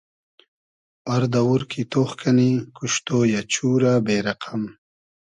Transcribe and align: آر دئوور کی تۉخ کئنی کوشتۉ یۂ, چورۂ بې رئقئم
آر 1.13 1.23
دئوور 1.33 1.61
کی 1.71 1.81
تۉخ 1.91 2.09
کئنی 2.19 2.51
کوشتۉ 2.75 3.07
یۂ, 3.31 3.39
چورۂ 3.51 3.93
بې 4.05 4.17
رئقئم 4.25 4.63